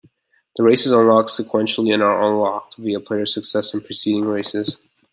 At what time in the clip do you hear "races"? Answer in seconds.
0.63-0.91, 4.25-4.75